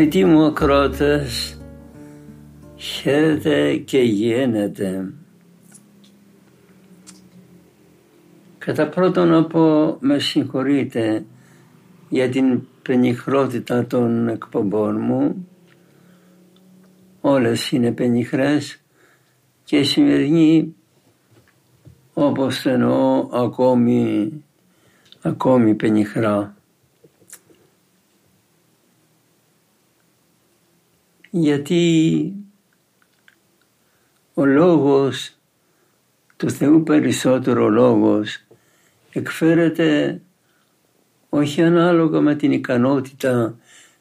Αγαπητοί 0.00 0.24
μου 0.24 0.44
ακρότες, 0.44 1.58
χαίρετε 2.76 3.76
και 3.76 3.98
γίνετε. 3.98 5.12
Κατά 8.58 8.88
πρώτον 8.88 9.28
να 9.28 9.44
πω 9.44 9.96
με 10.00 10.18
συγχωρείτε 10.18 11.24
για 12.08 12.28
την 12.28 12.60
πενιχρότητα 12.82 13.86
των 13.86 14.28
εκπομπών 14.28 15.00
μου. 15.00 15.48
Όλες 17.20 17.70
είναι 17.70 17.92
πενιχρές 17.92 18.80
και 19.64 19.78
η 19.78 19.84
σημερινή 19.84 20.74
όπως 22.14 22.66
εννοώ 22.66 23.28
ακόμη, 23.32 24.32
ακόμη 25.22 25.74
πενιχρά. 25.74 26.59
Γιατί 31.30 32.34
ο 34.34 34.44
λόγος 34.44 35.36
του 36.36 36.50
Θεού 36.50 36.82
περισσότερο 36.82 37.68
λόγος 37.68 38.44
εκφέρεται 39.12 40.20
όχι 41.28 41.62
ανάλογα 41.62 42.20
με 42.20 42.34
την 42.34 42.52
ικανότητα 42.52 43.58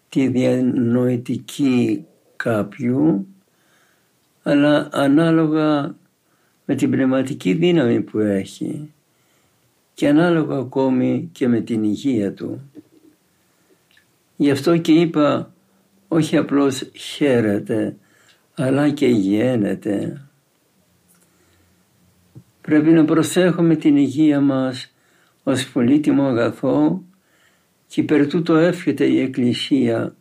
τη 0.09 0.27
διανοητική 0.27 2.05
κάποιου 2.35 3.27
αλλά 4.43 4.89
ανάλογα 4.91 5.95
με 6.65 6.75
την 6.75 6.91
πνευματική 6.91 7.53
δύναμη 7.53 8.01
που 8.01 8.19
έχει 8.19 8.93
και 9.93 10.07
ανάλογα 10.07 10.57
ακόμη 10.57 11.29
και 11.31 11.47
με 11.47 11.61
την 11.61 11.83
υγεία 11.83 12.33
του. 12.33 12.71
Γι' 14.35 14.51
αυτό 14.51 14.77
και 14.77 14.91
είπα 14.91 15.53
όχι 16.11 16.37
απλώς 16.37 16.89
χαίρεται 16.93 17.95
αλλά 18.55 18.89
και 18.89 19.07
γένεται. 19.07 20.21
Πρέπει 22.61 22.91
να 22.91 23.05
προσέχουμε 23.05 23.75
την 23.75 23.97
υγεία 23.97 24.39
μας 24.39 24.93
ως 25.43 25.69
πολύτιμο 25.69 26.23
αγαθό 26.23 27.03
και 27.87 28.01
υπέρ 28.01 28.27
τούτο 28.27 28.55
εύχεται 28.55 29.05
η 29.05 29.19
Εκκλησία 29.19 30.15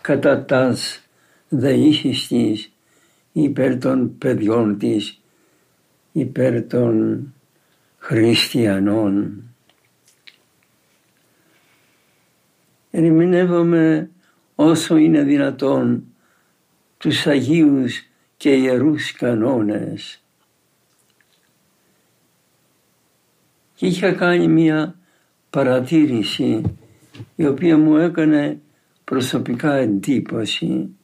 κατά 0.00 0.44
τας 0.44 1.02
δεήσεις 1.48 2.26
της 2.26 2.72
υπέρ 3.32 3.78
των 3.78 4.18
παιδιών 4.18 4.78
της, 4.78 5.20
υπέρ 6.12 6.66
των 6.66 7.24
χριστιανών. 7.98 9.42
Ερμηνεύομαι 12.90 14.10
όσο 14.60 14.96
είναι 14.96 15.22
δυνατόν 15.22 16.04
τους 16.98 17.26
Αγίους 17.26 18.06
και 18.36 18.50
Ιερούς 18.50 19.12
κανόνες. 19.12 20.22
Και 23.74 23.86
είχα 23.86 24.12
κάνει 24.12 24.48
μία 24.48 24.98
παρατήρηση 25.50 26.62
η 27.36 27.46
οποία 27.46 27.78
μου 27.78 27.96
έκανε 27.96 28.60
προσωπικά 29.04 29.74
εντύπωση 29.74 30.96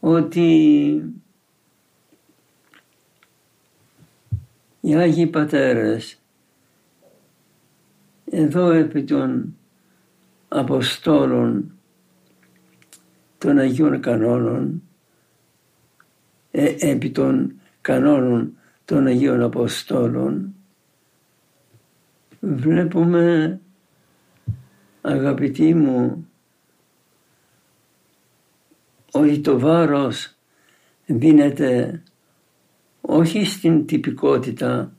ότι 0.00 0.50
οι 4.80 4.94
Άγιοι 4.94 5.26
Πατέρες 5.26 6.18
εδώ 8.30 8.70
επί 8.70 9.04
των 9.04 9.56
Αποστόλων 10.48 11.78
των 13.44 13.58
Αγίων 13.58 14.00
Κανόνων 14.00 14.82
ε, 16.50 16.74
επί 16.78 17.10
των 17.10 17.60
κανόνων 17.80 18.56
των 18.84 19.06
Αγίων 19.06 19.42
Αποστόλων 19.42 20.54
βλέπουμε 22.40 23.60
αγαπητοί 25.00 25.74
μου 25.74 26.28
ότι 29.12 29.38
το 29.38 29.58
βάρος 29.58 30.36
δίνεται 31.06 32.02
όχι 33.00 33.44
στην 33.44 33.86
τυπικότητα 33.86 34.92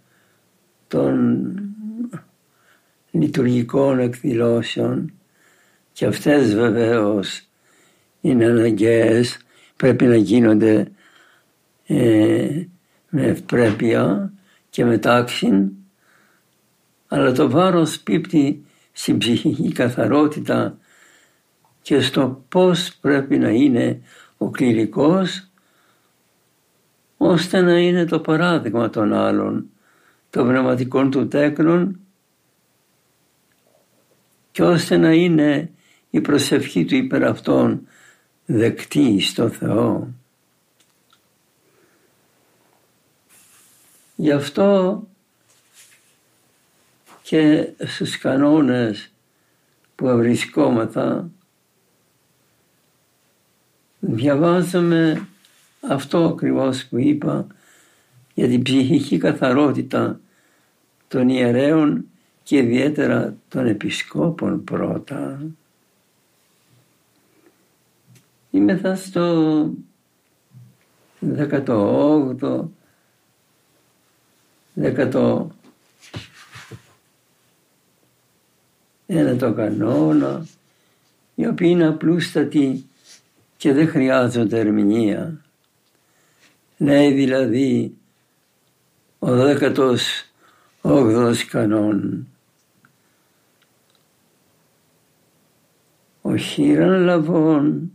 των 0.88 1.46
λειτουργικών 3.12 4.00
εκδηλώσεων 4.00 5.14
και 5.94 6.06
αυτές 6.06 6.56
βεβαίως 6.56 7.50
είναι 8.26 8.46
αναγκαίες, 8.46 9.38
πρέπει 9.76 10.06
να 10.06 10.16
γίνονται 10.16 10.92
ε, 11.86 12.66
με 13.10 13.24
ευπρέπεια 13.24 14.34
και 14.70 14.86
με 14.86 14.98
τάξη, 14.98 15.72
αλλά 17.08 17.32
το 17.32 17.50
βάρος 17.50 18.00
πίπτει 18.00 18.66
στην 18.92 19.18
ψυχική 19.18 19.72
καθαρότητα 19.72 20.78
και 21.82 22.02
στο 22.02 22.44
πώς 22.50 22.96
πρέπει 23.02 23.38
να 23.38 23.50
είναι 23.50 24.02
ο 24.38 24.50
κληρικός 24.50 25.50
ώστε 27.18 27.62
να 27.62 27.80
είναι 27.80 28.06
το 28.06 28.20
παράδειγμα 28.20 28.90
των 28.90 29.14
άλλων, 29.14 29.70
των 30.30 30.48
πνευματικών 30.48 31.12
του 31.12 31.28
τέκνων 31.28 32.00
και 34.52 34.64
ώστε 34.64 34.98
να 34.98 35.14
είναι 35.14 35.72
η 36.10 36.22
προσευχή 36.22 36.86
του 36.86 36.96
υπέρ 36.96 37.24
αυτών 37.24 37.88
δεκτή 38.46 39.20
στο 39.20 39.50
Θεό. 39.50 40.14
Γι' 44.16 44.32
αυτό 44.32 45.04
και 47.22 47.70
στους 47.86 48.18
κανόνες 48.18 49.12
που 49.96 50.06
βρισκόμεθα 50.06 51.30
διαβάζουμε 54.00 55.28
αυτό 55.80 56.26
ακριβώς 56.26 56.86
που 56.86 56.98
είπα 56.98 57.48
για 58.34 58.48
την 58.48 58.62
ψυχική 58.62 59.18
καθαρότητα 59.18 60.20
των 61.08 61.30
ιερέων 61.30 62.06
και 62.44 62.58
ιδιαίτερα 62.58 63.36
των 63.48 63.68
επισκόπων 63.68 64.64
πρώτα. 64.64 65.40
Είμαι 68.56 68.78
θα 68.78 68.96
στο 68.96 69.74
18ο, 71.38 72.68
18 74.82 75.46
ένα 79.06 79.36
το 79.36 79.54
κανόνα, 79.54 80.48
οι 81.36 81.48
οποίοι 81.48 81.68
είναι 81.72 81.88
απλούστατοι 81.88 82.86
και 83.58 83.74
δεν 83.74 83.88
χρειάζονται 83.88 84.60
ερμηνεία. 84.60 85.42
Λέει 86.78 87.12
δηλαδή 87.12 87.98
ο 89.20 89.36
δέκατος 89.36 90.26
όγδος 90.82 91.46
κανόν. 91.46 92.28
Ο 96.22 96.36
χείραν 96.36 97.04
λαβών 97.04 97.90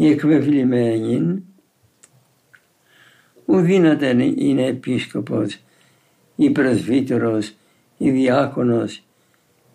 η 0.00 0.06
εκβεβλημένη 0.06 1.42
ουδύναται 3.44 4.24
είναι 4.36 4.66
επίσκοπος 4.66 5.60
ή 6.36 6.50
πρεσβύτερος 6.50 7.54
ή 7.98 8.10
διάκονος 8.10 9.02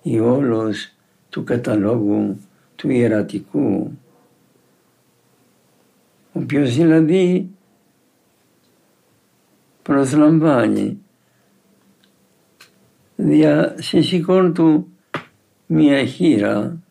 ή 0.02 0.20
όλος 0.20 0.92
του 1.30 1.44
καταλόγου 1.44 2.40
του 2.76 2.90
ιερατικού. 2.90 3.98
Ο 6.32 6.40
οποίος 6.40 6.76
δηλαδή 6.76 7.50
προσλαμβάνει 9.82 10.98
δια 13.16 13.76
συσικών 13.80 14.54
του 14.54 14.88
μια 15.66 16.06
χείρα 16.06 16.85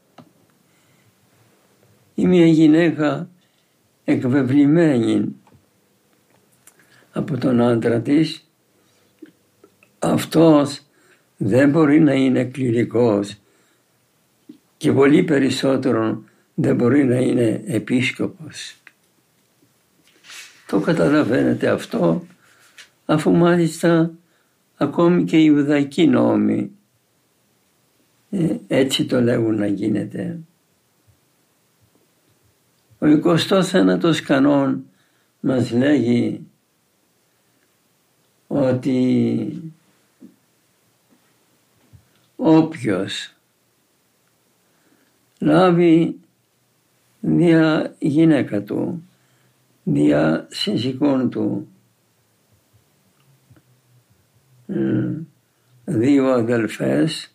ή 2.14 2.26
μια 2.26 2.46
γυναίκα 2.46 3.28
εκβεβλημένη 4.04 5.36
από 7.12 7.38
τον 7.38 7.60
άντρα 7.60 8.00
της 8.00 8.48
αυτός 9.98 10.82
δεν 11.36 11.70
μπορεί 11.70 12.00
να 12.00 12.12
είναι 12.12 12.44
κληρικός 12.44 13.36
και 14.76 14.92
πολύ 14.92 15.22
περισσότερο 15.22 16.22
δεν 16.54 16.76
μπορεί 16.76 17.04
να 17.04 17.16
είναι 17.16 17.62
επίσκοπος. 17.66 18.76
Το 20.66 20.80
καταλαβαίνετε 20.80 21.68
αυτό 21.68 22.26
αφού 23.04 23.32
μάλιστα 23.32 24.10
ακόμη 24.76 25.24
και 25.24 25.36
οι 25.36 25.44
Ιουδαϊκοί 25.46 26.06
νόμοι 26.06 26.70
ε, 28.30 28.56
έτσι 28.66 29.04
το 29.04 29.20
λέγουν 29.20 29.54
να 29.54 29.66
γίνεται. 29.66 30.38
Ο 33.04 33.06
29ος 33.06 34.20
κανόν 34.24 34.84
μας 35.40 35.70
λέγει 35.70 36.46
ότι 38.46 39.72
όποιος 42.36 43.34
λάβει 45.38 46.20
δια 47.20 47.94
γυναίκα 47.98 48.62
του, 48.62 49.08
δια 49.84 50.46
σύζυγών 50.50 51.30
του, 51.30 51.68
δύο 55.84 56.30
αδελφές 56.30 57.34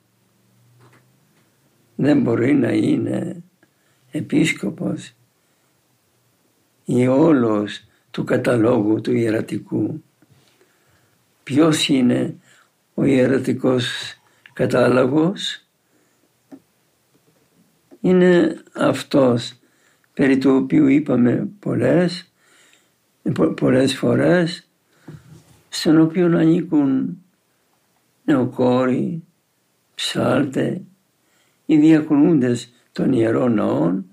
δεν 1.96 2.22
μπορεί 2.22 2.54
να 2.54 2.72
είναι 2.72 3.44
επίσκοπος 4.12 5.14
ή 6.90 7.08
όλος 7.08 7.86
του 8.12 8.24
καταλόγου 8.24 9.02
του 9.02 9.16
ιερατικού. 9.16 10.04
Ποιος 11.44 11.88
είναι 11.88 12.36
ο 12.94 13.04
ιερατικός 13.04 13.88
κατάλογος; 14.54 15.66
Είναι 18.02 18.62
αυτός 18.74 19.54
περί 20.14 20.38
του 20.38 20.52
οποίου 20.52 20.88
είπαμε 20.88 21.50
πολλές, 21.60 22.32
πολλές 23.56 23.96
φορές 23.96 24.68
στον 25.70 26.02
οποίο 26.02 26.38
ανήκουν 26.38 27.18
νεοκόροι, 28.24 29.24
ψάλτε, 29.96 30.82
οι 31.66 31.78
διακονούντες 31.78 32.74
των 32.92 33.14
ιερών 33.14 33.54
ναών 33.54 34.06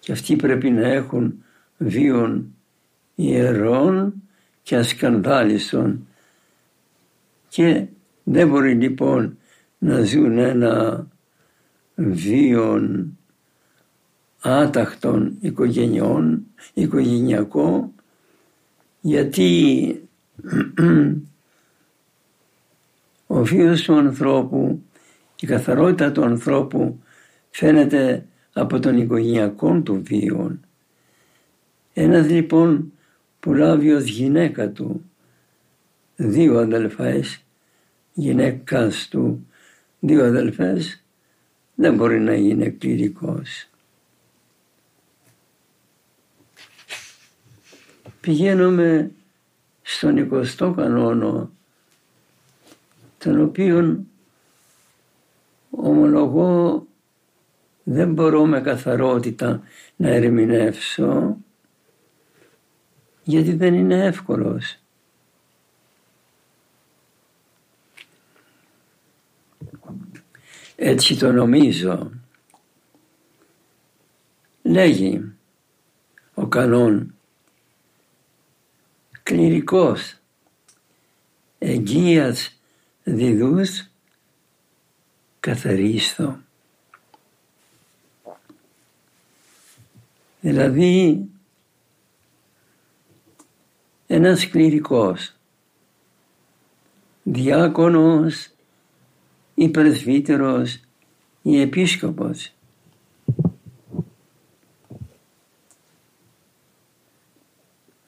και 0.00 0.12
αυτοί 0.12 0.36
πρέπει 0.36 0.70
να 0.70 0.88
έχουν 0.88 1.44
βίον 1.82 2.54
ιερών 3.14 4.14
και 4.62 4.76
ασκανδάλιστον 4.76 6.06
και 7.48 7.86
δεν 8.24 8.48
μπορεί 8.48 8.74
λοιπόν 8.74 9.38
να 9.78 10.02
ζουν 10.02 10.38
ένα 10.38 11.06
βίον 11.94 13.16
άταχτων 14.40 15.36
οικογενειών, 15.40 16.46
οικογενειακό, 16.74 17.92
γιατί 19.00 20.00
ο 23.26 23.44
βίος 23.44 23.82
του 23.82 23.94
ανθρώπου, 23.94 24.82
η 25.40 25.46
καθαρότητα 25.46 26.12
του 26.12 26.24
ανθρώπου 26.24 27.02
φαίνεται 27.50 28.26
από 28.52 28.78
τον 28.78 28.98
οικογενειακό 28.98 29.80
του 29.80 30.02
βίο. 30.04 30.58
Ένας 31.94 32.26
λοιπόν 32.26 32.92
που 33.40 33.54
λάβει 33.54 33.92
ως 33.92 34.04
γυναίκα 34.04 34.70
του 34.70 35.04
δύο 36.16 36.58
αδελφές, 36.58 37.44
γυναίκας 38.12 39.08
του 39.08 39.46
δύο 40.00 40.24
αδελφές, 40.24 41.02
δεν 41.74 41.94
μπορεί 41.94 42.20
να 42.20 42.32
είναι 42.32 42.68
κληρικός. 42.68 43.68
Πηγαίνουμε 48.20 49.10
στον 49.82 50.30
20ο 50.32 50.72
κανόνο, 50.76 51.50
τον 53.18 53.40
οποίο 53.40 54.04
ομολογώ 55.70 56.86
δεν 57.84 58.12
μπορώ 58.12 58.46
με 58.46 58.60
καθαρότητα 58.60 59.62
να 59.96 60.08
ερμηνεύσω 60.08 61.36
γιατί 63.30 63.54
δεν 63.54 63.74
είναι 63.74 64.04
εύκολος. 64.04 64.78
Έτσι 70.76 71.16
το 71.16 71.32
νομίζω. 71.32 72.10
Λέγει 74.62 75.32
ο 76.34 76.46
κανόν 76.46 77.14
κληρικός 79.22 80.16
εγγύας 81.58 82.60
διδούς 83.04 83.90
καθαρίστο. 85.40 86.38
Δηλαδή 90.40 91.24
ένας 94.12 94.48
κληρικός, 94.48 95.36
διάκονος 97.22 98.50
ή 99.54 99.68
πρεσβύτερος 99.68 100.80
ή 101.42 101.60
επίσκοπος. 101.60 102.52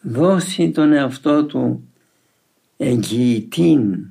Δώσει 0.01 0.71
τον 0.71 0.93
εαυτό 0.93 1.47
του 1.47 1.89
εγγυητήν. 2.77 4.05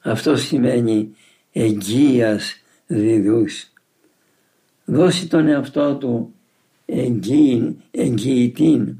Αυτό 0.00 0.36
σημαίνει 0.36 1.14
εγγύας 1.52 2.60
διδούς. 2.86 3.72
Δώσει 4.84 5.28
τον 5.28 5.46
εαυτό 5.46 5.96
του 5.96 6.34
εγγυητήν 7.90 8.96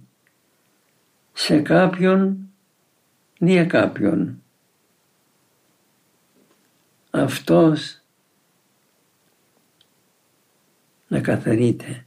σε 1.40 1.60
κάποιον 1.60 2.50
δια 3.38 3.64
κάποιον. 3.64 4.42
Αυτός 7.10 8.00
να 11.08 11.20
καθαρείται. 11.20 12.06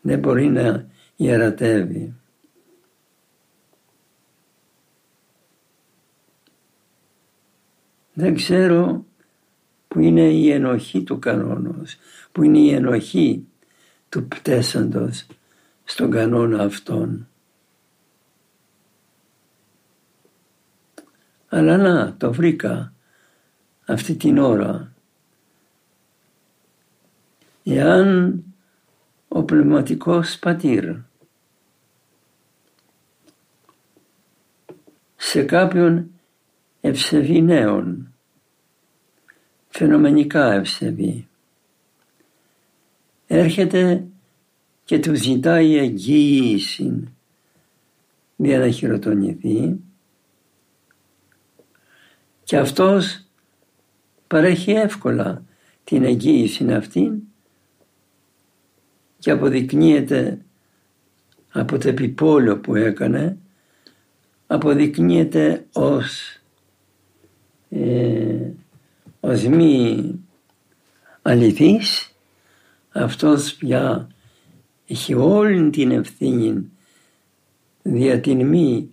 Δεν 0.00 0.18
μπορεί 0.18 0.48
να 0.48 0.86
ιερατεύει. 1.16 2.14
Δεν 8.12 8.34
ξέρω 8.34 9.04
που 9.88 10.00
είναι 10.00 10.30
η 10.30 10.50
ενοχή 10.50 11.02
του 11.02 11.18
κανόνος, 11.18 11.96
που 12.32 12.42
είναι 12.42 12.58
η 12.58 12.70
ενοχή 12.70 13.46
του 14.08 14.28
πτέσαντος 14.28 15.26
στον 15.84 16.10
κανόνα 16.10 16.62
αυτόν. 16.62 17.28
Αλλά 21.48 21.76
να, 21.76 22.16
το 22.16 22.32
βρήκα 22.32 22.92
αυτή 23.86 24.14
την 24.14 24.38
ώρα. 24.38 24.92
Εάν 27.64 28.42
ο 29.28 29.42
πνευματικός 29.42 30.38
πατήρ 30.38 30.96
σε 35.16 35.42
κάποιον 35.42 36.10
ευσεβή 36.80 37.42
νέων, 37.42 38.14
φαινομενικά 39.68 40.52
ευσεβή, 40.52 41.28
έρχεται 43.26 44.06
και 44.84 44.98
του 44.98 45.14
ζητάει 45.14 45.76
εγγύηση 45.76 47.14
για 48.36 48.58
να 48.58 48.70
χειροτονηθεί. 48.70 49.76
Και 52.44 52.56
αυτός 52.56 53.26
παρέχει 54.26 54.72
εύκολα 54.72 55.44
την 55.84 56.04
εγγύηση 56.04 56.72
αυτή 56.72 57.22
και 59.18 59.30
αποδεικνύεται 59.30 60.38
από 61.52 61.78
το 61.78 61.88
επιπόλαιο 61.88 62.58
που 62.58 62.74
έκανε 62.74 63.38
αποδεικνύεται 64.46 65.66
ως, 65.72 66.38
ε, 67.68 68.50
ως 69.20 69.44
μη 69.44 70.10
αληθής. 71.22 72.14
Αυτός 72.92 73.54
πια 73.54 74.08
έχει 74.86 75.14
όλη 75.14 75.70
την 75.70 75.90
ευθύνη 75.90 76.70
δια 77.82 78.20
την 78.20 78.46
μη 78.46 78.90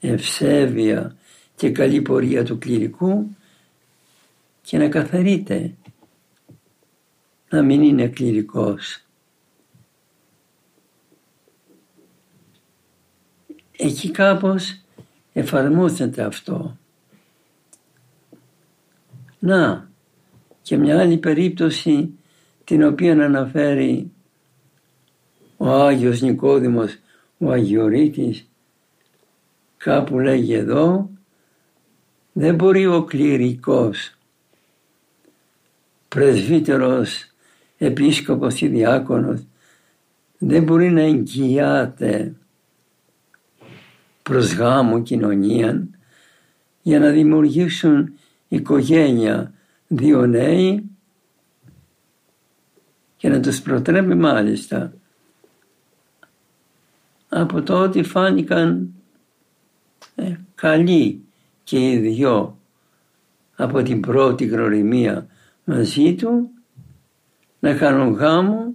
ευσέβεια 0.00 1.16
και 1.56 1.70
καλή 1.70 2.02
πορεία 2.02 2.44
του 2.44 2.58
κληρικού 2.58 3.36
και 4.62 4.78
να 4.78 4.88
καθαρείται 4.88 5.74
να 7.50 7.62
μην 7.62 7.82
είναι 7.82 8.08
κληρικός. 8.08 9.02
Εκεί 13.76 14.10
κάπως 14.10 14.80
εφαρμόζεται 15.32 16.22
αυτό. 16.22 16.76
Να, 19.38 19.90
και 20.62 20.76
μια 20.76 21.00
άλλη 21.00 21.18
περίπτωση 21.18 22.18
την 22.64 22.82
οποία 22.82 23.12
αναφέρει 23.24 24.12
ο 25.58 25.68
Άγιος 25.68 26.20
Νικόδημος, 26.20 26.96
ο 27.38 27.50
Αγιορείτης, 27.50 28.48
κάπου 29.76 30.18
λέγει 30.18 30.54
εδώ, 30.54 31.10
δεν 32.32 32.54
μπορεί 32.54 32.86
ο 32.86 33.04
κληρικός, 33.04 34.14
πρεσβύτερος, 36.08 37.32
επίσκοπος 37.78 38.60
ή 38.60 38.68
διάκονος, 38.68 39.40
δεν 40.38 40.62
μπορεί 40.62 40.90
να 40.90 41.00
εγγυάται 41.00 42.34
προς 44.22 44.54
γάμο 44.54 45.02
κοινωνία 45.02 45.88
για 46.82 46.98
να 46.98 47.10
δημιουργήσουν 47.10 48.12
οικογένεια 48.48 49.52
δύο 49.88 50.26
νέοι 50.26 50.84
και 53.16 53.28
να 53.28 53.40
τους 53.40 53.60
προτρέπει 53.60 54.14
μάλιστα 54.14 54.92
από 57.28 57.62
το 57.62 57.82
ότι 57.82 58.02
φάνηκαν 58.02 58.94
ε, 60.14 60.36
καλοί 60.54 61.24
και 61.64 61.90
οι 61.90 61.96
δυο 61.96 62.58
από 63.56 63.82
την 63.82 64.00
πρώτη 64.00 64.44
γνωριμία 64.44 65.26
μαζί 65.64 66.14
του 66.14 66.50
να 67.58 67.74
κάνουν 67.74 68.12
γάμο, 68.12 68.74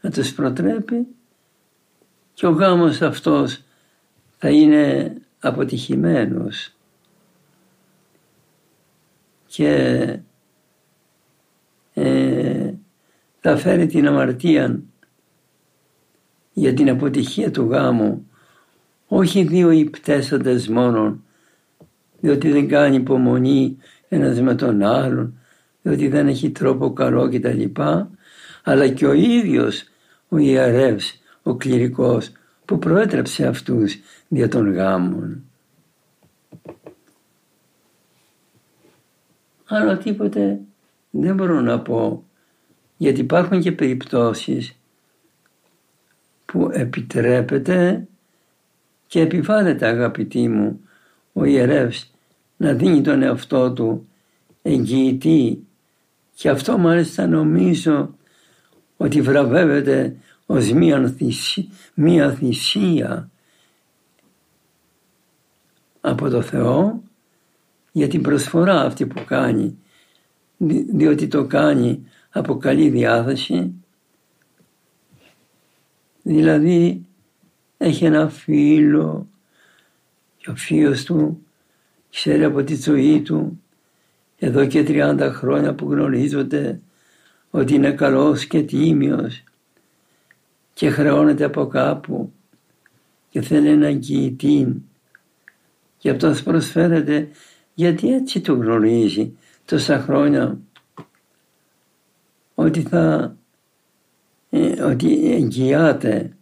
να 0.00 0.10
τους 0.10 0.34
προτρέπει 0.34 1.06
και 2.34 2.46
ο 2.46 2.50
γάμος 2.50 3.02
αυτός 3.02 3.62
θα 4.38 4.50
είναι 4.50 5.14
αποτυχημένος. 5.40 6.70
Και 9.46 9.70
ε, 11.94 12.72
θα 13.40 13.56
φέρει 13.56 13.86
την 13.86 14.06
αμαρτία 14.06 14.80
για 16.58 16.74
την 16.74 16.90
αποτυχία 16.90 17.50
του 17.50 17.68
γάμου 17.70 18.30
όχι 19.08 19.42
δύο 19.42 19.70
υπτέσσοντες 19.70 20.68
μόνον 20.68 21.24
διότι 22.20 22.50
δεν 22.50 22.68
κάνει 22.68 22.96
υπομονή 22.96 23.76
ένας 24.08 24.40
με 24.40 24.54
τον 24.54 24.82
άλλον 24.82 25.38
διότι 25.82 26.08
δεν 26.08 26.28
έχει 26.28 26.50
τρόπο 26.50 26.92
καλό 26.92 27.28
κτλ. 27.28 27.64
Αλλά 28.62 28.88
και 28.88 29.06
ο 29.06 29.12
ίδιος 29.12 29.84
ο 30.28 30.36
ιερεύς, 30.36 31.20
ο 31.42 31.54
κληρικός 31.54 32.32
που 32.64 32.78
προέτρεψε 32.78 33.46
αυτούς 33.46 33.98
δια 34.28 34.48
των 34.48 34.72
γάμων. 34.72 35.42
Άλλο 39.66 39.96
τίποτε 39.96 40.60
δεν 41.10 41.34
μπορώ 41.34 41.60
να 41.60 41.80
πω 41.80 42.24
γιατί 42.96 43.20
υπάρχουν 43.20 43.60
και 43.60 43.72
περιπτώσεις 43.72 44.76
που 46.46 46.70
επιτρέπεται 46.72 48.06
και 49.06 49.20
επιβάλλεται 49.20 49.86
αγαπητοί 49.86 50.48
μου 50.48 50.80
ο 51.32 51.44
ιερεύς 51.44 52.14
να 52.56 52.72
δίνει 52.72 53.00
τον 53.00 53.22
εαυτό 53.22 53.72
του 53.72 54.08
εγγυητή. 54.62 55.66
Και 56.34 56.48
αυτό 56.48 56.78
μάλιστα 56.78 57.26
νομίζω 57.26 58.14
ότι 58.96 59.20
βραβεύεται 59.20 60.16
ως 60.46 60.72
μία, 60.72 61.08
θυσία, 61.16 61.64
μία 61.94 62.32
θυσία 62.32 63.30
από 66.00 66.28
το 66.28 66.42
Θεό 66.42 67.02
για 67.92 68.08
την 68.08 68.22
προσφορά 68.22 68.80
αυτή 68.80 69.06
που 69.06 69.24
κάνει 69.24 69.78
διότι 70.92 71.28
το 71.28 71.44
κάνει 71.44 72.06
από 72.30 72.56
καλή 72.56 72.88
διάθεση 72.88 73.72
δηλαδή 76.26 77.06
έχει 77.76 78.04
ένα 78.04 78.28
φίλο 78.28 79.28
και 80.36 80.50
ο 80.50 80.56
φίλος 80.56 81.04
του 81.04 81.46
ξέρει 82.10 82.44
από 82.44 82.62
τη 82.62 82.74
ζωή 82.74 83.22
του 83.22 83.60
εδώ 84.38 84.66
και 84.66 84.84
30 84.88 85.30
χρόνια 85.32 85.74
που 85.74 85.92
γνωρίζονται 85.92 86.80
ότι 87.50 87.74
είναι 87.74 87.92
καλός 87.92 88.46
και 88.46 88.62
τίμιος 88.62 89.44
και 90.74 90.90
χρεώνεται 90.90 91.44
από 91.44 91.66
κάπου 91.66 92.32
και 93.30 93.40
θέλει 93.40 93.68
ένα 93.68 93.92
κοιητή 93.92 94.82
και 95.98 96.10
αυτός 96.10 96.42
προσφέρεται 96.42 97.28
γιατί 97.74 98.12
έτσι 98.12 98.40
το 98.40 98.54
γνωρίζει 98.54 99.36
τόσα 99.64 100.00
χρόνια 100.00 100.58
ότι 102.54 102.80
θα 102.80 103.22
ε, 103.22 103.45
ότι 104.82 105.32
εγγυάται 105.32 106.36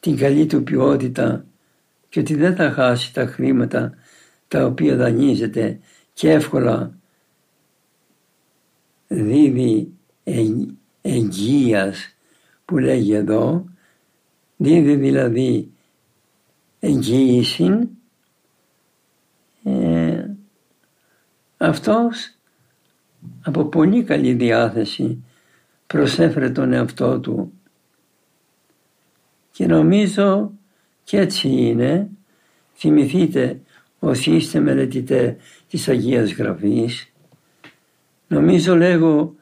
την 0.00 0.16
καλή 0.16 0.46
του 0.46 0.62
ποιότητα 0.62 1.44
και 2.08 2.20
ότι 2.20 2.34
δεν 2.34 2.54
θα 2.54 2.70
χάσει 2.70 3.14
τα 3.14 3.26
χρήματα 3.26 3.94
τα 4.48 4.66
οποία 4.66 4.96
δανείζεται 4.96 5.80
και 6.12 6.30
εύκολα 6.30 6.98
δίδει 9.08 9.92
εγγύας 11.02 12.14
που 12.64 12.78
λέγει 12.78 13.12
εδώ, 13.12 13.64
δίδει 14.56 14.94
δηλαδή 14.94 15.72
εγγύηση, 16.80 17.88
ε, 19.64 20.26
αυτός 21.56 22.34
από 23.42 23.64
πολύ 23.64 24.02
καλή 24.02 24.32
διάθεση 24.32 25.24
προσέφερε 25.94 26.50
τον 26.50 26.72
εαυτό 26.72 27.20
του. 27.20 27.52
Και 29.50 29.66
νομίζω 29.66 30.52
και 31.04 31.18
έτσι 31.18 31.48
είναι, 31.48 32.08
θυμηθείτε 32.74 33.60
όσοι 33.98 34.30
είστε 34.30 34.60
μελετητέ 34.60 35.36
της 35.68 35.88
Αγίας 35.88 36.32
Γραφής, 36.32 37.12
νομίζω 38.28 38.76
λέγω 38.76 39.34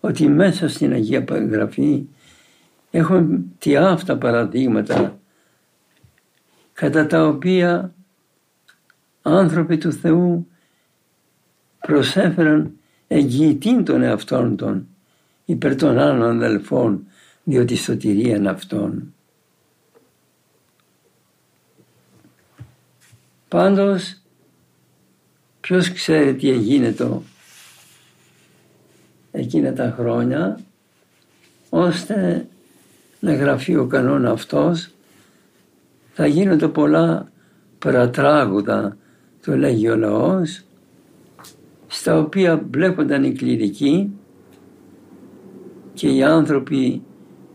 ότι 0.00 0.28
μέσα 0.28 0.68
στην 0.68 0.92
Αγία 0.92 1.24
Γραφή 1.28 2.06
έχουν 2.90 3.52
τι 3.58 3.76
αυτά 3.76 4.16
παραδείγματα 4.16 5.18
κατά 6.72 7.06
τα 7.06 7.26
οποία 7.26 7.94
άνθρωποι 9.22 9.78
του 9.78 9.92
Θεού 9.92 10.48
προσέφεραν 11.78 12.72
εγγυητήν 13.08 13.84
των 13.84 14.02
εαυτών 14.02 14.56
των 14.56 14.88
υπέρ 15.48 15.76
των 15.76 15.98
άλλων 15.98 16.42
αδελφών 16.42 17.06
διότι 17.44 17.72
η 17.72 17.76
σωτηρία 17.76 18.36
είναι 18.36 18.48
αυτών. 18.48 19.14
Πάντως 23.48 24.20
ποιος 25.60 25.92
ξέρει 25.92 26.36
τι 26.36 26.50
έγινε 26.50 26.94
εκείνα 29.30 29.72
τα 29.72 29.94
χρόνια 29.98 30.60
ώστε 31.68 32.48
να 33.20 33.34
γραφεί 33.34 33.76
ο 33.76 33.86
κανόνα 33.86 34.30
αυτός 34.30 34.90
θα 36.12 36.26
γίνονται 36.26 36.68
πολλά 36.68 37.32
παρατράγουδα 37.78 38.96
το 39.44 39.56
λέγει 39.56 39.88
ο 39.88 39.96
λαός 39.96 40.62
στα 41.86 42.18
οποία 42.18 42.64
βλέπονταν 42.70 43.24
οι 43.24 43.32
κληρικοί 43.32 44.12
και 45.98 46.08
οι 46.08 46.22
άνθρωποι 46.22 47.02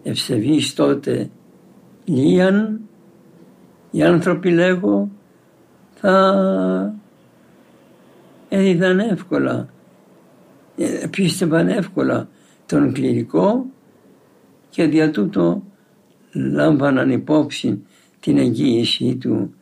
ευσεβείς 0.03 0.73
τότε 0.73 1.29
λύαν 2.05 2.79
οι 3.91 4.03
άνθρωποι 4.03 4.51
λέγω 4.51 5.09
θα 5.93 6.93
έδιδαν 8.49 8.99
εύκολα, 8.99 9.67
ε, 10.77 11.07
πίστευαν 11.09 11.67
εύκολα 11.67 12.29
τον 12.65 12.93
κληρικό 12.93 13.65
και 14.69 14.85
δια 14.85 15.09
τούτο 15.09 15.63
λάμβαναν 16.33 17.09
υπόψη 17.09 17.85
την 18.19 18.37
εγγύηση 18.37 19.15
του 19.15 19.53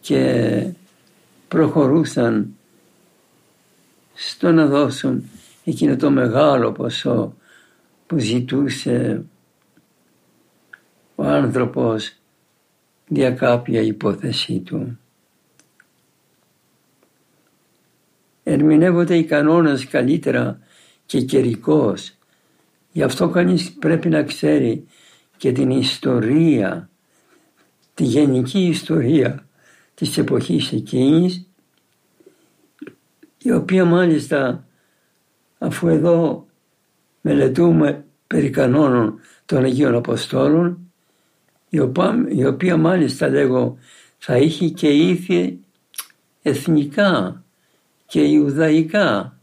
και 0.00 0.66
προχωρούσαν 1.48 2.54
στο 4.14 4.52
να 4.52 4.66
δώσουν 4.66 5.24
εκείνο 5.64 5.96
το 5.96 6.10
μεγάλο 6.10 6.72
ποσό 6.72 7.34
που 8.06 8.18
ζητούσε 8.18 9.24
ο 11.14 11.24
άνθρωπος 11.24 12.16
για 13.08 13.30
κάποια 13.30 13.80
υπόθεσή 13.80 14.58
του. 14.58 14.98
Ερμηνεύονται 18.42 19.16
οι 19.16 19.24
κανόνες 19.24 19.86
καλύτερα 19.86 20.58
και 21.06 21.20
καιρικώς. 21.20 22.12
Γι' 22.92 23.02
αυτό 23.02 23.28
κανείς 23.28 23.72
πρέπει 23.72 24.08
να 24.08 24.22
ξέρει 24.22 24.86
και 25.36 25.52
την 25.52 25.70
ιστορία, 25.70 26.90
τη 27.94 28.04
γενική 28.04 28.66
ιστορία 28.66 29.46
της 29.94 30.18
εποχής 30.18 30.72
εκείνης, 30.72 31.46
η 33.38 33.52
οποία 33.52 33.84
μάλιστα 33.84 34.66
αφού 35.58 35.88
εδώ 35.88 36.46
μελετούμε 37.26 38.04
περί 38.26 38.50
κανόνων 38.50 39.20
των 39.46 39.64
Αγίων 39.64 39.94
Αποστόλων, 39.94 40.92
η 41.68 41.78
οποία, 41.78 42.24
η 42.28 42.46
οποία 42.46 42.76
μάλιστα 42.76 43.28
λέγω 43.28 43.76
θα 44.18 44.36
είχε 44.36 44.68
και 44.68 44.88
ήθη 44.88 45.58
εθνικά 46.42 47.42
και 48.06 48.20
Ιουδαϊκά, 48.20 49.38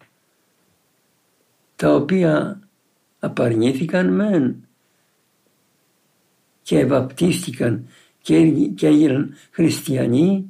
τα 1.76 1.96
οποία 1.96 2.60
απαρνήθηκαν 3.20 4.14
μεν 4.14 4.68
και 6.62 6.86
βαπτίστηκαν 6.86 7.88
και, 8.22 8.52
και 8.52 8.88
έγιναν 8.88 9.34
χριστιανοί, 9.52 10.50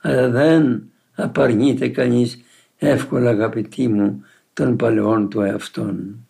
αλλά 0.00 0.28
δεν 0.28 0.90
απαρνείται 1.14 1.88
κανείς 1.88 2.40
εύκολα 2.78 3.30
αγαπητοί 3.30 3.88
μου 3.88 4.24
των 4.52 4.76
παλαιών 4.76 5.28
του 5.28 5.40
εαυτών. 5.40 6.24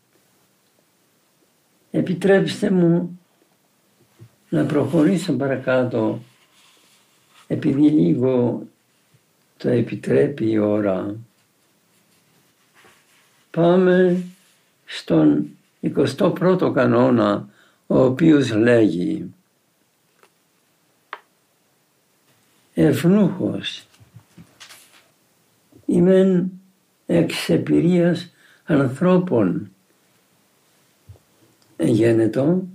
Επιτρέψτε 1.90 2.70
μου 2.70 3.20
να 4.48 4.64
προχωρήσω 4.64 5.32
παρακάτω 5.32 6.20
επειδή 7.46 7.90
λίγο 7.90 8.66
το 9.56 9.68
επιτρέπει 9.68 10.50
η 10.50 10.58
ώρα. 10.58 11.16
Πάμε 13.50 14.22
στον 14.84 15.48
21ο 15.82 16.72
κανόνα 16.74 17.48
ο 17.86 18.04
οποίος 18.04 18.50
λέγει 18.50 19.34
ευνούχος 22.74 23.84
είμαι 25.86 26.48
εξ 27.06 27.48
εμπειρίας 27.48 28.32
ανθρώπων 28.64 29.70
εγένετο. 31.80 32.66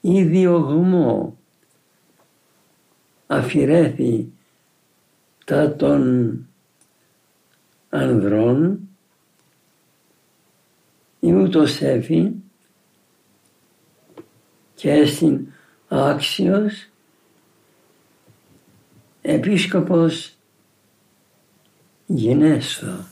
Ή 0.00 0.22
διωγμό 0.22 1.36
αφηρέθη 3.26 4.32
τα 5.44 5.76
των 5.76 6.46
ανδρών. 7.88 8.88
Ή 11.20 11.32
ούτως 11.32 11.80
έφη 11.80 12.32
και 14.74 14.90
έστειν 14.90 15.46
άξιος 15.88 16.88
επίσκοπος 19.22 20.34
γενέσθα. 22.06 23.10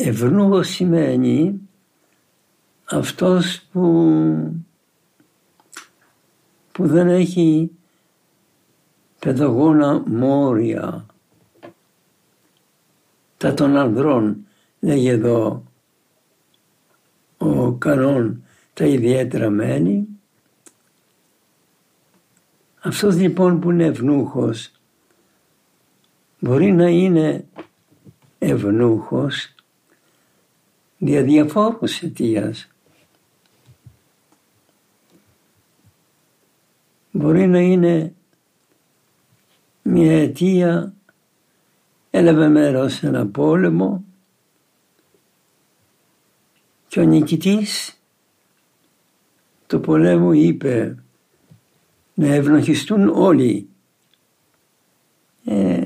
Ευνούγος 0.00 0.68
σημαίνει 0.68 1.60
αυτός 2.84 3.62
που, 3.72 3.82
που 6.72 6.86
δεν 6.86 7.08
έχει 7.08 7.70
παιδαγώνα 9.18 10.02
μόρια. 10.06 11.06
Τα 13.36 13.54
των 13.54 13.76
ανδρών 13.76 14.46
λέγει 14.80 15.08
εδώ 15.08 15.64
ο 17.36 17.72
κανόν 17.72 18.42
τα 18.74 18.84
ιδιαίτερα 18.84 19.50
μένει. 19.50 20.08
Αυτός 22.80 23.16
λοιπόν 23.16 23.60
που 23.60 23.70
είναι 23.70 23.84
ευνούχος 23.84 24.70
μπορεί 26.38 26.72
να 26.72 26.88
είναι 26.88 27.44
ευνούχος 28.38 29.52
δια 30.98 31.22
διαφόρους 31.22 32.02
αιτίας. 32.02 32.68
Μπορεί 37.10 37.46
να 37.46 37.60
είναι 37.60 38.14
μια 39.82 40.12
αιτία 40.12 40.92
έλαβε 42.10 42.48
μέρος 42.48 42.94
σε 42.94 43.06
ένα 43.06 43.26
πόλεμο 43.26 44.04
και 46.88 47.00
ο 47.00 47.02
νικητής 47.02 48.00
του 49.66 49.80
πολέμου 49.80 50.32
είπε 50.32 50.96
να 52.14 52.26
ευνοχιστούν 52.26 53.08
όλοι 53.08 53.68
ε, 55.44 55.82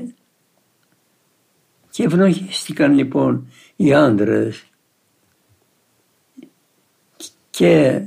και 1.89 2.03
ευνοχίστηκαν 2.03 2.93
λοιπόν 2.93 3.47
οι 3.75 3.93
άντρες 3.93 4.72
και 7.55 8.01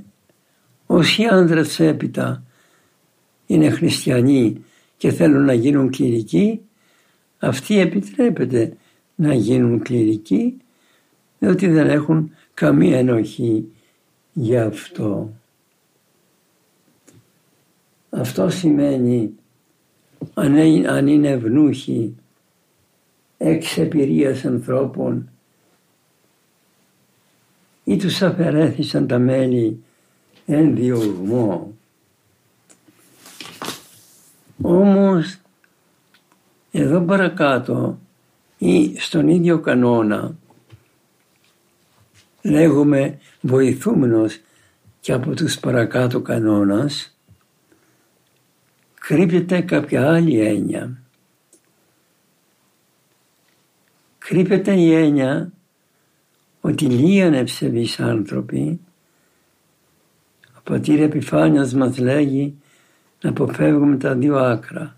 όσοι 0.86 1.24
άντρες 1.24 1.80
έπειτα 1.80 2.42
είναι 3.46 3.70
χριστιανοί 3.70 4.64
και 4.96 5.10
θέλουν 5.10 5.44
να 5.44 5.52
γίνουν 5.52 5.90
κληρικοί, 5.90 6.60
αυτοί 7.38 7.78
επιτρέπεται 7.78 8.76
να 9.14 9.34
γίνουν 9.34 9.82
κληρικοί 9.82 10.56
διότι 11.38 11.66
δεν 11.68 11.90
έχουν 11.90 12.30
καμία 12.54 12.98
ενοχή 12.98 13.72
γι' 14.32 14.58
αυτό. 14.58 15.32
Αυτό 18.10 18.48
σημαίνει 18.50 19.34
αν 20.86 21.06
είναι 21.06 21.28
ευνούχοι 21.28 22.16
εξ 23.38 23.78
εμπειρίας 23.78 24.44
ανθρώπων 24.44 25.30
ή 27.88 27.96
τους 27.96 28.22
αφαιρέθησαν 28.22 29.06
τα 29.06 29.18
μέλη 29.18 29.82
εν 30.46 30.74
διωγμό. 30.74 31.76
Όμως 34.62 35.38
εδώ 36.70 37.00
παρακάτω 37.00 37.98
ή 38.58 38.98
στον 38.98 39.28
ίδιο 39.28 39.58
κανόνα 39.58 40.36
λέγουμε 42.42 43.18
βοηθούμενος 43.40 44.40
και 45.00 45.12
από 45.12 45.34
τους 45.34 45.58
παρακάτω 45.58 46.20
κανόνας 46.20 47.16
κρύβεται 48.94 49.60
κάποια 49.60 50.12
άλλη 50.12 50.40
έννοια. 50.40 50.98
Κρύβεται 54.18 54.72
η 54.72 54.94
έννοια 54.94 55.52
ότι 56.66 56.84
λίγαν 56.84 57.34
ευσεβείς 57.34 58.00
άνθρωποι 58.00 58.80
ο 60.56 60.60
πατήρ 60.62 61.00
Επιφάνιος 61.00 61.72
μας 61.72 61.98
λέγει 61.98 62.54
να 63.20 63.30
αποφεύγουμε 63.30 63.96
τα 63.96 64.14
δύο 64.14 64.36
άκρα. 64.36 64.96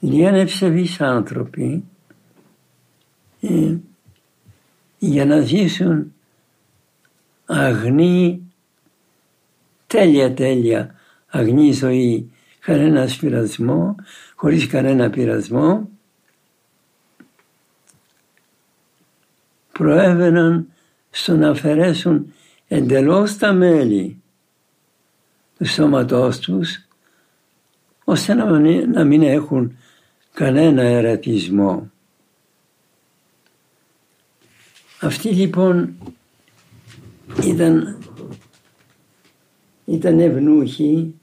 Λίγαν 0.00 0.34
ευσεβείς 0.34 1.00
άνθρωποι 1.00 1.84
ε, 3.40 3.76
για 4.98 5.24
να 5.24 5.40
ζήσουν 5.40 6.12
αγνή, 7.46 8.42
τέλεια 9.86 10.34
τέλεια 10.34 10.94
αγνή 11.26 11.72
ζωή, 11.72 12.30
κανένα 12.60 13.08
πειρασμό, 13.20 13.94
χωρίς 14.34 14.66
κανένα 14.66 15.10
πειρασμό, 15.10 15.88
προέβαιναν 19.78 20.72
στο 21.10 21.36
να 21.36 21.50
αφαιρέσουν 21.50 22.32
εντελώς 22.68 23.36
τα 23.36 23.52
μέλη 23.52 24.22
του 25.58 25.66
σώματός 25.66 26.38
τους 26.38 26.86
ώστε 28.04 28.34
να 28.86 29.04
μην 29.04 29.22
έχουν 29.22 29.76
κανένα 30.32 30.82
ερατισμό. 30.82 31.90
Αυτή 35.00 35.28
λοιπόν 35.28 35.96
ήταν 37.44 37.98
ήταν 39.86 40.20
ευνούχοι 40.20 41.14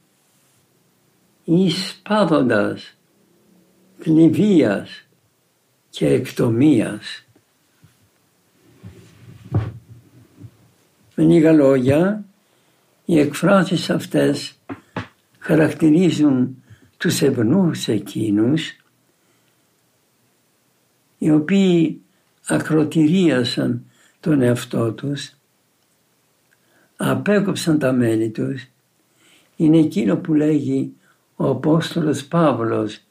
εις 1.44 2.02
πάδοντας, 2.04 2.96
θλιβείας 4.00 5.06
και 5.90 6.08
εκτομίας. 6.08 7.23
Με 11.16 11.24
λίγα 11.24 11.52
λόγια, 11.52 12.26
οι 13.06 13.20
εκφράσεις 13.20 13.90
αυτές 13.90 14.60
χαρακτηρίζουν 15.40 16.64
τους 16.98 17.22
ευνούς 17.22 17.88
εκείνους 17.88 18.76
οι 21.18 21.32
οποίοι 21.32 22.02
ακροτηρίασαν 22.48 23.86
τον 24.20 24.42
εαυτό 24.42 24.92
τους, 24.92 25.34
απέκοψαν 26.98 27.80
τα 27.80 27.92
μέλη 27.92 28.30
τους, 28.30 28.68
είναι 29.56 29.78
εκείνο 29.78 30.16
που 30.16 30.34
λέγει 30.34 30.94
ο 31.36 31.50
Απόστολος 31.50 32.26
Παύλος 32.26 33.02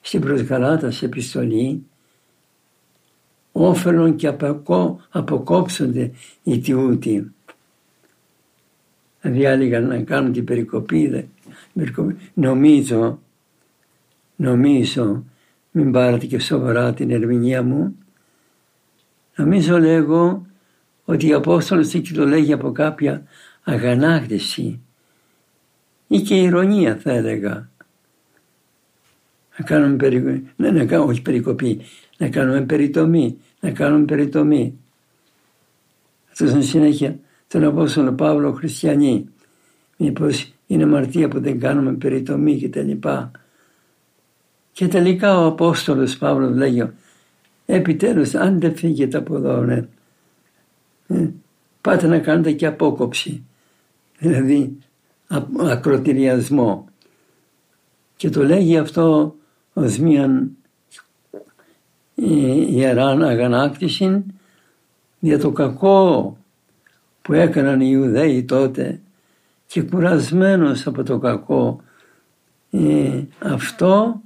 στην 0.00 0.20
προς 0.20 1.02
επιστολή 1.02 1.84
όφελον 3.52 4.16
και 4.16 4.32
αποκόψονται 5.10 6.10
οι 6.42 6.58
τιούτοι. 6.58 7.32
Δηλαδή 9.22 9.68
να 9.68 10.02
κάνουν 10.02 10.32
την 10.32 10.44
περικοπή, 10.44 11.28
νομίζω, 12.34 13.20
νομίζω, 14.36 15.24
μην 15.70 15.92
πάρετε 15.92 16.26
και 16.26 16.38
σοβαρά 16.38 16.94
την 16.94 17.10
ερμηνεία 17.10 17.62
μου, 17.62 17.96
νομίζω 19.36 19.78
λέγω 19.78 20.46
ότι 21.04 21.32
ο 21.32 21.36
Απόστολος 21.36 21.94
εκεί 21.94 22.12
το 22.12 22.26
λέγει 22.26 22.52
από 22.52 22.72
κάποια 22.72 23.22
αγανάκτηση 23.62 24.80
ή 26.06 26.20
και 26.20 26.34
ηρωνία 26.34 26.96
θα 26.96 27.12
έλεγα. 27.12 27.70
Να 29.58 29.64
κάνουμε 29.64 29.96
περικοπή, 29.96 30.50
ναι, 30.56 30.70
να 30.70 30.84
κάνουμε, 30.84 31.10
όχι 31.10 31.22
περικοπή, 31.22 31.80
να 32.18 32.28
κάνουμε 32.28 32.60
περιτομή, 32.60 33.38
να 33.60 33.70
κάνουμε 33.70 34.04
περιτομή. 34.04 34.78
Αυτός 36.30 36.50
είναι 36.50 36.62
συνέχεια 36.62 37.18
τον 37.52 37.64
Απόστολο 37.64 38.12
Παύλο 38.12 38.52
χριστιανοί. 38.52 39.28
Μήπως 39.96 40.52
είναι 40.66 40.82
αμαρτία 40.82 41.28
που 41.28 41.40
δεν 41.40 41.60
κάνουμε 41.60 41.92
περιτομή 41.92 42.58
και 42.58 42.68
τα 42.68 42.82
λοιπά. 42.82 43.30
Και 44.72 44.88
τελικά 44.88 45.38
ο 45.38 45.46
Απόστολος 45.46 46.18
Παύλος 46.18 46.56
λέγει 46.56 46.90
επιτέλους 47.66 48.34
αν 48.34 48.60
δεν 48.60 48.76
φύγετε 48.76 49.16
από 49.16 49.36
εδώ 49.36 49.60
ναι, 49.60 49.88
ε, 51.06 51.28
πάτε 51.80 52.06
να 52.06 52.18
κάνετε 52.18 52.52
και 52.52 52.66
απόκοψη. 52.66 53.44
Δηλαδή 54.18 54.78
ακροτηριασμό. 55.58 56.88
Και 58.16 58.30
το 58.30 58.44
λέγει 58.44 58.78
αυτό 58.78 59.34
ως 59.72 59.98
μια 59.98 60.48
ε, 62.14 62.26
ιερά 62.70 63.08
αγανάκτηση 63.08 64.24
για 65.18 65.38
το 65.38 65.50
κακό 65.50 66.36
που 67.22 67.32
έκαναν 67.32 67.80
οι 67.80 67.88
Ιουδαίοι 67.90 68.44
τότε 68.44 69.00
και 69.66 69.82
κουρασμένος 69.82 70.86
από 70.86 71.02
το 71.02 71.18
κακό 71.18 71.80
ε, 72.70 73.22
αυτό 73.38 74.20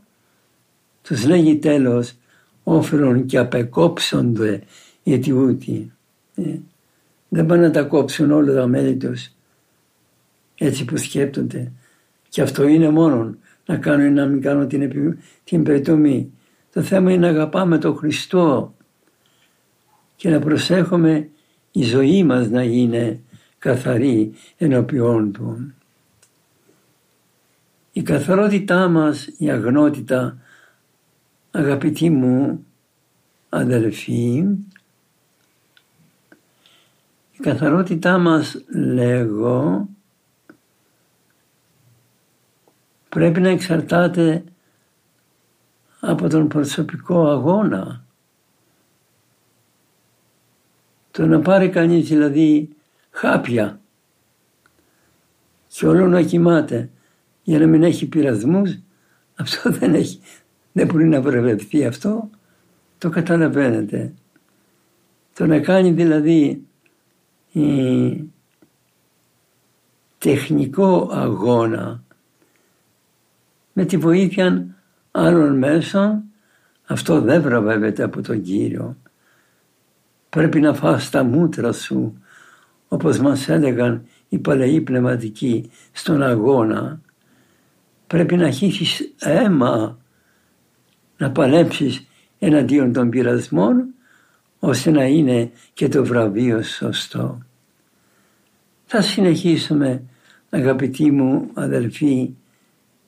τους 1.03 1.25
λέγει 1.25 1.57
τέλος 1.57 2.15
όφερον 2.63 3.27
και 3.27 3.39
απεκόψονται 3.39 4.63
οι 5.03 5.13
αιτιούτοι. 5.13 5.93
Ε, 6.35 6.55
δεν 7.29 7.47
πάνε 7.47 7.63
να 7.63 7.71
τα 7.71 7.83
κόψουν 7.83 8.31
όλα 8.31 8.55
τα 8.55 8.67
μέλη 8.67 8.97
τους 8.97 9.31
έτσι 10.55 10.85
που 10.85 10.97
σκέπτονται. 10.97 11.73
Και 12.29 12.43
αυτό 12.43 12.67
είναι 12.67 12.91
μόνο 12.91 13.35
να 13.67 13.77
κάνω 13.77 14.05
ή 14.05 14.11
να 14.11 14.27
μην 14.27 14.41
κάνω 14.41 14.67
την, 14.67 15.17
την 15.45 15.63
περιτομή. 15.63 16.33
Το 16.73 16.83
θέμα 16.83 17.13
είναι 17.13 17.27
να 17.27 17.33
αγαπάμε 17.33 17.79
τον 17.79 17.97
Χριστό 17.97 18.75
και 20.17 20.31
να 20.31 20.39
προσέχουμε 20.39 21.29
η 21.77 21.83
ζωή 21.83 22.25
μας 22.25 22.49
να 22.49 22.63
είναι 22.63 23.21
καθαρή 23.59 24.33
ενώπιόν 24.57 25.33
Του. 25.33 25.75
Η 27.93 28.03
καθαρότητά 28.03 28.89
μας, 28.89 29.29
η 29.39 29.51
αγνότητα, 29.51 30.39
αγαπητοί 31.51 32.11
μου 32.11 32.67
αδελφοί, 33.49 34.45
η 37.33 37.39
καθαρότητά 37.41 38.19
μας 38.19 38.65
λέγω 38.75 39.89
πρέπει 43.09 43.41
να 43.41 43.49
εξαρτάται 43.49 44.45
από 46.01 46.29
τον 46.29 46.49
προσωπικό 46.49 47.29
αγώνα. 47.29 48.06
Το 51.17 51.27
να 51.27 51.41
πάρει 51.41 51.69
κανείς 51.69 52.09
δηλαδή 52.09 52.69
χάπια 53.11 53.81
και 55.69 55.87
όλο 55.87 56.07
να 56.07 56.23
κοιμάται 56.23 56.91
για 57.43 57.59
να 57.59 57.67
μην 57.67 57.83
έχει 57.83 58.07
πειρασμούς, 58.07 58.79
αυτό 59.37 59.71
δεν, 59.71 59.95
έχει, 59.95 60.21
δεν 60.73 60.87
μπορεί 60.87 61.05
να 61.05 61.21
βρεβευτεί 61.21 61.87
αυτό, 61.87 62.31
το 62.99 63.09
καταλαβαίνετε. 63.09 64.13
Το 65.35 65.47
να 65.47 65.61
κάνει 65.61 65.91
δηλαδή 65.91 66.67
τεχνικό 70.19 71.11
αγώνα 71.13 72.03
με 73.73 73.85
τη 73.85 73.97
βοήθεια 73.97 74.67
άλλων 75.11 75.59
μέσων 75.59 76.23
αυτό 76.87 77.21
δεν 77.21 77.43
βραβεύεται 77.43 78.03
από 78.03 78.23
τον 78.23 78.43
Κύριο. 78.43 78.97
Πρέπει 80.37 80.61
να 80.61 80.75
φας 80.75 81.11
τα 81.11 81.23
μούτρα 81.23 81.73
σου 81.73 82.23
όπως 82.89 83.19
μας 83.19 83.49
έλεγαν 83.49 84.07
οι 84.29 84.39
παλαιοί 84.39 84.81
πνευματικοί 84.81 85.71
στον 85.93 86.23
αγώνα. 86.23 87.01
Πρέπει 88.07 88.37
να 88.37 88.51
χύσεις 88.51 89.15
αίμα 89.19 89.99
να 91.17 91.31
παλέψεις 91.31 92.07
εναντίον 92.39 92.93
των 92.93 93.11
πειρασμών 93.11 93.85
ώστε 94.59 94.91
να 94.91 95.05
είναι 95.05 95.51
και 95.73 95.89
το 95.89 96.05
βραβείο 96.05 96.63
σωστό. 96.63 97.43
Θα 98.85 99.01
συνεχίσουμε 99.01 100.03
αγαπητοί 100.51 101.11
μου 101.11 101.51
αδελφοί 101.55 102.35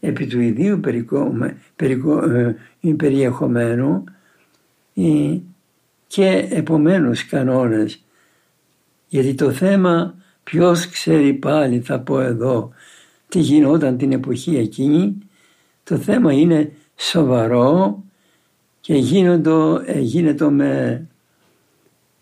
επί 0.00 0.26
του 0.26 0.40
ιδίου 0.40 0.80
περικο, 0.80 1.32
περικο, 1.76 2.30
ε, 2.30 2.56
περιεχομένου 2.96 4.04
ε, 4.94 5.38
και 6.08 6.48
επομένως 6.50 7.26
κανόνες. 7.26 8.04
Γιατί 9.08 9.34
το 9.34 9.50
θέμα 9.50 10.14
ποιος 10.44 10.88
ξέρει 10.88 11.32
πάλι 11.32 11.80
θα 11.80 12.00
πω 12.00 12.20
εδώ 12.20 12.72
τι 13.28 13.38
γινόταν 13.38 13.96
την 13.96 14.12
εποχή 14.12 14.56
εκείνη 14.56 15.18
το 15.88 15.96
θέμα 15.96 16.32
είναι 16.32 16.72
σοβαρό 16.96 18.02
και 18.80 18.94
γίνοντο, 18.94 19.82
ε, 19.84 20.00
γίνεται 20.00 20.50
με, 20.50 21.06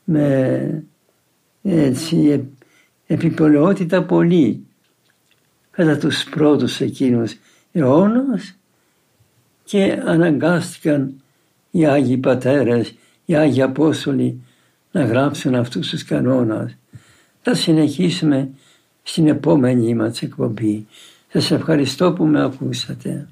με 0.05 0.85
έτσι, 1.63 2.49
επιπολαιότητα 3.07 4.03
πολύ 4.03 4.67
κατά 5.71 5.99
τους 5.99 6.25
πρώτους 6.25 6.81
εκείνους 6.81 7.37
αιώνας 7.73 8.57
και 9.65 10.03
αναγκάστηκαν 10.05 11.23
οι 11.71 11.87
Άγιοι 11.87 12.17
Πατέρες, 12.17 12.95
οι 13.27 13.35
Άγιοι 13.35 13.63
Απόστολοι 13.63 14.41
να 14.91 15.05
γράψουν 15.05 15.55
αυτούς 15.55 15.89
τους 15.89 16.05
κανόνας. 16.05 16.77
Θα 17.43 17.55
συνεχίσουμε 17.55 18.49
στην 19.03 19.29
επόμενη 19.29 19.95
μας 19.95 20.23
εκπομπή. 20.23 20.87
Σας 21.33 21.51
ευχαριστώ 21.51 22.13
που 22.13 22.25
με 22.25 22.45
ακούσατε. 22.45 23.29